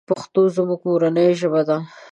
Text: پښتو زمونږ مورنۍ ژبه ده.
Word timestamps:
پښتو 0.09 0.41
زمونږ 0.55 0.81
مورنۍ 0.87 1.29
ژبه 1.39 1.61
ده. 1.67 1.77